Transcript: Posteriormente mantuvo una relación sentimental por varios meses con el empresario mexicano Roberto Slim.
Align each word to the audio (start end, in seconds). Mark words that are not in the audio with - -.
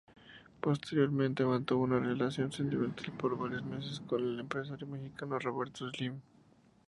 Posteriormente 0.61 1.45
mantuvo 1.45 1.83
una 1.83 1.99
relación 1.99 2.51
sentimental 2.51 3.15
por 3.17 3.37
varios 3.37 3.63
meses 3.63 3.99
con 4.07 4.23
el 4.23 4.39
empresario 4.39 4.87
mexicano 4.87 5.37
Roberto 5.37 5.87
Slim. 5.91 6.19